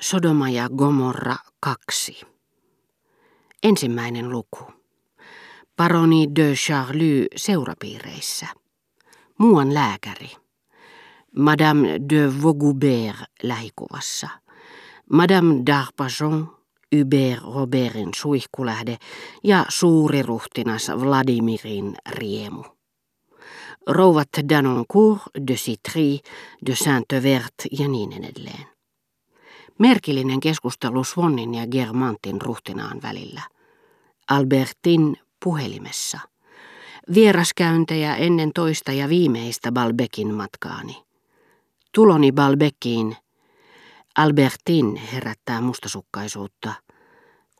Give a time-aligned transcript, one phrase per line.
[0.00, 2.20] Sodoma ja Gomorra 2.
[3.62, 4.72] Ensimmäinen luku.
[5.76, 8.46] Paroni de Charlie seurapiireissä.
[9.38, 10.30] Muuan lääkäri.
[11.36, 14.28] Madame de Vaugoubert lähikuvassa.
[15.12, 16.60] Madame d'Arpajon,
[16.96, 18.96] Hubert Robertin suihkulähde
[19.44, 22.64] ja suuri ruhtinas Vladimirin riemu.
[23.86, 26.18] Rouvat Danoncourt, de Citry,
[26.66, 28.79] de Saint-Evert ja niin edelleen.
[29.80, 33.42] Merkillinen keskustelu Swannin ja Germantin ruhtinaan välillä.
[34.30, 36.20] Albertin puhelimessa.
[37.14, 41.02] Vieraskäyntejä ennen toista ja viimeistä Balbekin matkaani.
[41.94, 43.16] Tuloni Balbekiin.
[44.16, 46.72] Albertin herättää mustasukkaisuutta.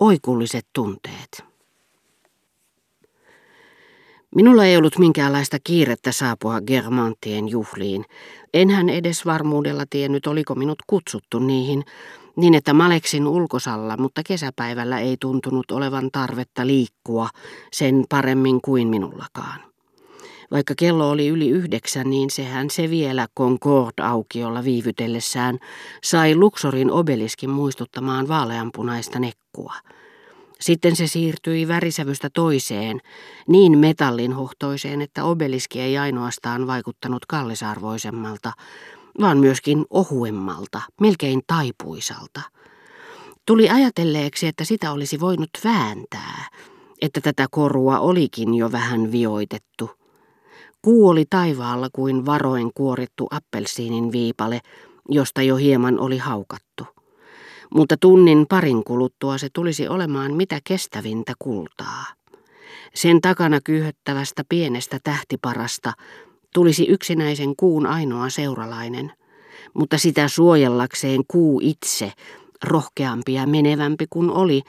[0.00, 1.49] Oikulliset tunteet.
[4.36, 8.04] Minulla ei ollut minkäänlaista kiirettä saapua Germantien juhliin.
[8.54, 11.84] Enhän edes varmuudella tiennyt, oliko minut kutsuttu niihin,
[12.36, 17.28] niin että Maleksin ulkosalla, mutta kesäpäivällä ei tuntunut olevan tarvetta liikkua
[17.72, 19.60] sen paremmin kuin minullakaan.
[20.50, 25.58] Vaikka kello oli yli yhdeksän, niin sehän se vielä Concord-aukiolla viivytellessään
[26.02, 29.74] sai Luxorin obeliskin muistuttamaan vaaleanpunaista nekkua–
[30.60, 33.00] sitten se siirtyi värisävystä toiseen,
[33.48, 38.52] niin metallinhohtoiseen, että obeliski ei ainoastaan vaikuttanut kallisarvoisemmalta,
[39.20, 42.40] vaan myöskin ohuemmalta, melkein taipuisalta.
[43.46, 46.48] Tuli ajatelleeksi, että sitä olisi voinut vääntää,
[47.02, 49.90] että tätä korua olikin jo vähän vioitettu.
[50.82, 54.60] Kuu oli taivaalla kuin varoen kuorittu appelsiinin viipale,
[55.08, 56.99] josta jo hieman oli haukattu
[57.74, 62.04] mutta tunnin parin kuluttua se tulisi olemaan mitä kestävintä kultaa.
[62.94, 65.92] Sen takana kyyhöttävästä pienestä tähtiparasta
[66.54, 69.12] tulisi yksinäisen kuun ainoa seuralainen,
[69.74, 72.12] mutta sitä suojellakseen kuu itse,
[72.64, 74.62] rohkeampi ja menevämpi kuin oli,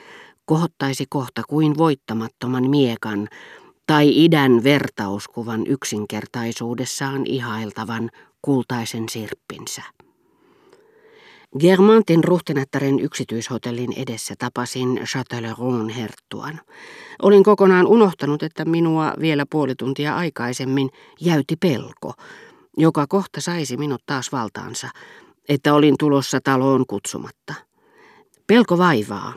[0.46, 3.28] kohottaisi kohta kuin voittamattoman miekan
[3.88, 8.10] tai idän vertauskuvan yksinkertaisuudessaan ihailtavan
[8.42, 9.82] kultaisen sirppinsä.
[11.60, 16.60] Germantin ruhtinattaren yksityishotellin edessä tapasin Châtelleraun herttuan.
[17.22, 20.90] Olin kokonaan unohtanut, että minua vielä puoli tuntia aikaisemmin
[21.22, 22.14] jäyti pelko,
[22.78, 24.90] joka kohta saisi minut taas valtaansa,
[25.50, 27.54] että olin tulossa taloon kutsumatta.
[28.48, 29.34] Pelko vaivaa,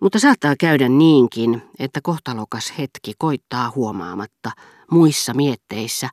[0.00, 4.50] mutta saattaa käydä niinkin, että kohtalokas hetki koittaa huomaamatta
[4.90, 6.08] muissa mietteissä,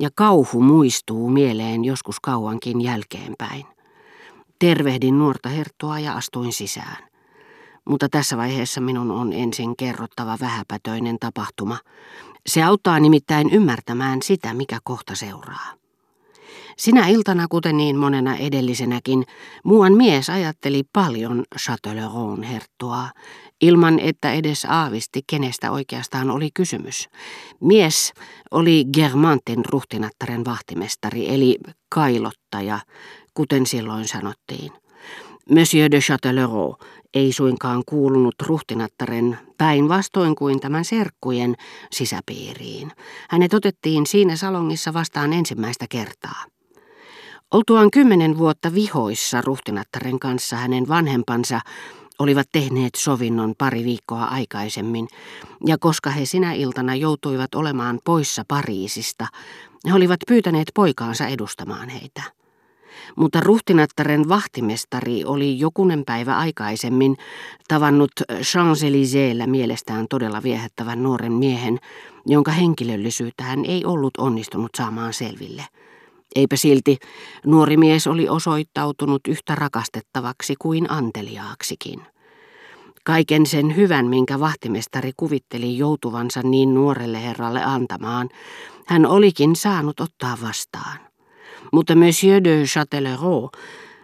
[0.00, 3.75] ja kauhu muistuu mieleen joskus kauankin jälkeenpäin.
[4.58, 6.96] Tervehdin nuorta herttua ja astuin sisään.
[7.88, 11.78] Mutta tässä vaiheessa minun on ensin kerrottava vähäpätöinen tapahtuma.
[12.46, 15.72] Se auttaa nimittäin ymmärtämään sitä, mikä kohta seuraa.
[16.76, 19.24] Sinä iltana, kuten niin monena edellisenäkin,
[19.64, 23.08] muuan mies ajatteli paljon Châtelleraun herttua,
[23.60, 27.08] ilman että edes aavisti, kenestä oikeastaan oli kysymys.
[27.60, 28.12] Mies
[28.50, 32.78] oli Germantin ruhtinattaren vahtimestari, eli kailottaja,
[33.36, 34.72] kuten silloin sanottiin.
[35.50, 41.54] Monsieur de Châtellerault ei suinkaan kuulunut ruhtinattaren päinvastoin kuin tämän serkkujen
[41.92, 42.92] sisäpiiriin.
[43.30, 46.44] Hänet otettiin siinä salongissa vastaan ensimmäistä kertaa.
[47.50, 51.60] Oltuaan kymmenen vuotta vihoissa ruhtinattaren kanssa hänen vanhempansa
[52.18, 55.08] olivat tehneet sovinnon pari viikkoa aikaisemmin,
[55.66, 59.26] ja koska he sinä iltana joutuivat olemaan poissa Pariisista,
[59.88, 62.22] he olivat pyytäneet poikaansa edustamaan heitä
[63.16, 67.16] mutta ruhtinattaren vahtimestari oli jokunen päivä aikaisemmin
[67.68, 71.78] tavannut Champs-Élysées'llä mielestään todella viehättävän nuoren miehen,
[72.26, 75.64] jonka henkilöllisyyttä hän ei ollut onnistunut saamaan selville.
[76.36, 76.98] Eipä silti,
[77.46, 82.02] nuori mies oli osoittautunut yhtä rakastettavaksi kuin anteliaaksikin.
[83.04, 88.28] Kaiken sen hyvän, minkä vahtimestari kuvitteli joutuvansa niin nuorelle herralle antamaan,
[88.86, 91.05] hän olikin saanut ottaa vastaan
[91.72, 93.50] mutta Monsieur de Châtellerault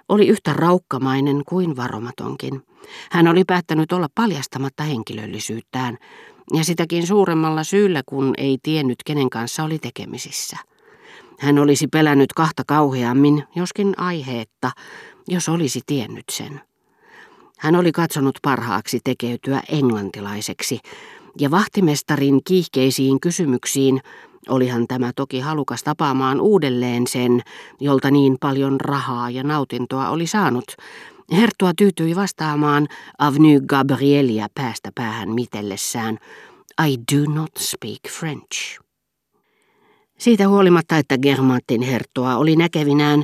[0.09, 2.63] oli yhtä raukkamainen kuin varomatonkin.
[3.11, 5.99] Hän oli päättänyt olla paljastamatta henkilöllisyyttään,
[6.53, 10.57] ja sitäkin suuremmalla syyllä, kun ei tiennyt, kenen kanssa oli tekemisissä.
[11.39, 14.71] Hän olisi pelännyt kahta kauheammin, joskin aiheetta,
[15.29, 16.61] jos olisi tiennyt sen.
[17.59, 20.79] Hän oli katsonut parhaaksi tekeytyä englantilaiseksi,
[21.39, 24.01] ja vahtimestarin kiihkeisiin kysymyksiin
[24.49, 27.41] Olihan tämä toki halukas tapaamaan uudelleen sen,
[27.81, 30.65] jolta niin paljon rahaa ja nautintoa oli saanut.
[31.33, 36.19] Herttua tyytyi vastaamaan Avenue Gabrielia päästä päähän mitellessään.
[36.89, 38.81] I do not speak French.
[40.19, 43.23] Siitä huolimatta, että Germantin herttua oli näkevinään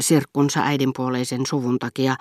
[0.00, 2.16] sirkkunsa äidinpuoleisen suvun takia,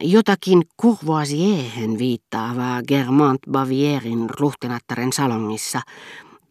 [0.00, 5.80] Jotakin Courvoisiehen viittaavaa Germant Bavierin ruhtinattaren salongissa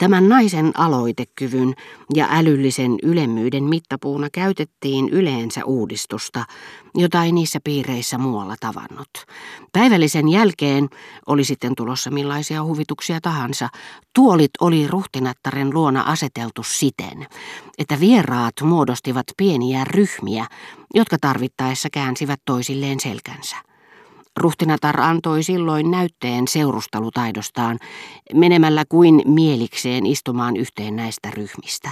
[0.01, 1.73] Tämän naisen aloitekyvyn
[2.13, 6.45] ja älyllisen ylemmyyden mittapuuna käytettiin yleensä uudistusta,
[6.95, 9.09] jota ei niissä piireissä muualla tavannut.
[9.73, 10.89] Päivällisen jälkeen
[11.27, 13.69] oli sitten tulossa millaisia huvituksia tahansa.
[14.15, 17.27] Tuolit oli ruhtinattaren luona aseteltu siten,
[17.77, 20.45] että vieraat muodostivat pieniä ryhmiä,
[20.93, 23.70] jotka tarvittaessa käänsivät toisilleen selkänsä.
[24.37, 27.79] Ruhtinatar antoi silloin näytteen seurustelutaidostaan
[28.33, 31.89] menemällä kuin mielikseen istumaan yhteen näistä ryhmistä.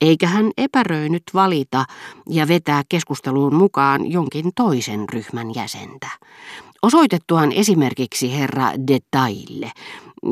[0.00, 1.84] Eikä hän epäröinyt valita
[2.28, 6.08] ja vetää keskusteluun mukaan jonkin toisen ryhmän jäsentä.
[6.82, 9.72] Osoitettuaan esimerkiksi herra Detaille,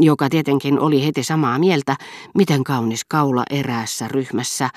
[0.01, 1.97] joka tietenkin oli heti samaa mieltä,
[2.35, 4.71] miten kaunis kaula eräässä ryhmässä,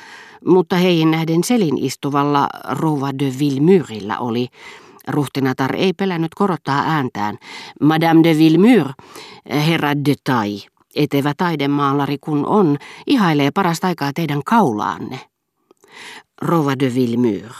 [0.45, 4.47] mutta heihin nähden selin istuvalla rouva de Villemyrillä oli,
[5.07, 7.37] Ruhtinatar ei pelännyt korottaa ääntään.
[7.81, 8.87] Madame de Villemur,
[9.49, 10.59] herra de Tai,
[10.95, 12.77] etevä taidemaalari kun on,
[13.07, 15.19] ihailee parasta aikaa teidän kaulaanne.
[16.41, 17.51] Rova de Villemur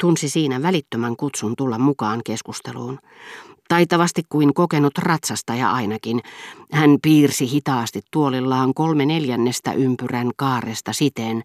[0.00, 2.98] tunsi siinä välittömän kutsun tulla mukaan keskusteluun.
[3.68, 6.20] Taitavasti kuin kokenut ratsastaja ainakin,
[6.72, 11.42] hän piirsi hitaasti tuolillaan kolme neljännestä ympyrän kaaresta siten,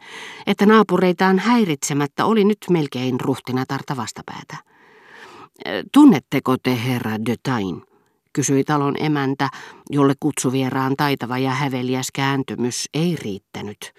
[0.47, 4.72] että naapureitaan häiritsemättä oli nyt melkein ruhtinatarta vastapäätä.
[5.91, 7.81] Tunnetteko te herra de Tain?
[8.33, 9.49] kysyi talon emäntä,
[9.89, 13.93] jolle kutsuvieraan taitava ja häveliäs kääntymys ei riittänyt.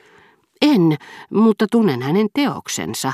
[0.62, 0.96] En,
[1.31, 3.12] mutta tunnen hänen teoksensa,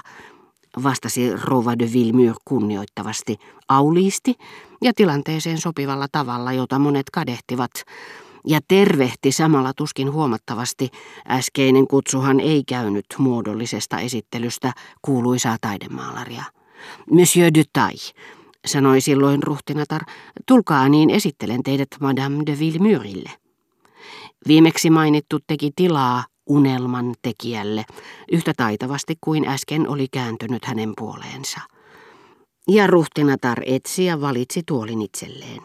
[0.83, 3.37] vastasi Rova de Villemur kunnioittavasti,
[3.69, 4.35] auliisti
[4.83, 7.71] ja tilanteeseen sopivalla tavalla, jota monet kadehtivat,
[8.47, 10.91] ja tervehti samalla tuskin huomattavasti,
[11.29, 14.73] äskeinen kutsuhan ei käynyt muodollisesta esittelystä
[15.03, 16.45] kuuluisaa taidemaalaria.
[17.11, 18.15] Monsieur de Taille,
[18.67, 20.03] sanoi silloin ruhtinatar,
[20.47, 23.31] tulkaa niin esittelen teidät Madame de Villemurille.
[24.49, 27.85] Viimeksi mainittu teki tilaa unelman tekijälle,
[28.33, 31.61] yhtä taitavasti kuin äsken oli kääntynyt hänen puoleensa.
[32.69, 35.63] Ja ruhtinatar etsi ja valitsi tuolin itselleen.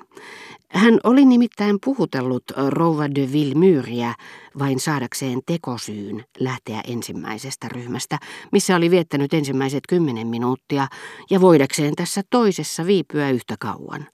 [0.75, 4.13] Hän oli nimittäin puhutellut rouva de Villemyriä
[4.59, 8.17] vain saadakseen tekosyyn lähteä ensimmäisestä ryhmästä,
[8.51, 10.87] missä oli viettänyt ensimmäiset kymmenen minuuttia,
[11.29, 14.07] ja voidakseen tässä toisessa viipyä yhtä kauan.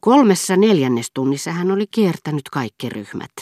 [0.00, 3.32] Kolmessa neljännestunnissa hän oli kiertänyt kaikki ryhmät,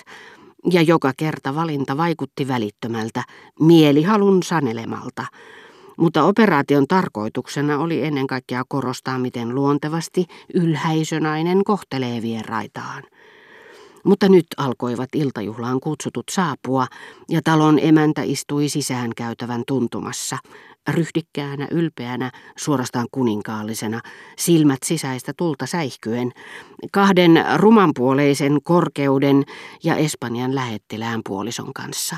[0.71, 3.23] ja joka kerta valinta vaikutti välittömältä,
[3.61, 5.27] mielihalun sanelemalta,
[5.97, 13.03] mutta operaation tarkoituksena oli ennen kaikkea korostaa, miten luontevasti ylhäisönainen kohtelee vieraitaan.
[14.05, 16.87] Mutta nyt alkoivat iltajuhlaan kutsutut saapua,
[17.29, 20.39] ja talon emäntä istui sisään käytävän tuntumassa,
[20.89, 24.01] ryhdikkäänä, ylpeänä, suorastaan kuninkaallisena,
[24.39, 26.33] silmät sisäistä tulta säihkyen,
[26.93, 29.45] kahden rumanpuoleisen korkeuden
[29.85, 32.17] ja Espanjan lähettilään puolison kanssa.